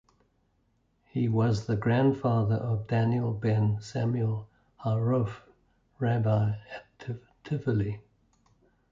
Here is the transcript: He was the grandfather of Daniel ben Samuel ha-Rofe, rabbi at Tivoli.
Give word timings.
He 1.09 1.29
was 1.29 1.67
the 1.67 1.75
grandfather 1.75 2.55
of 2.55 2.87
Daniel 2.87 3.33
ben 3.35 3.79
Samuel 3.81 4.49
ha-Rofe, 4.77 5.43
rabbi 5.99 6.55
at 6.73 6.85
Tivoli. 7.43 7.99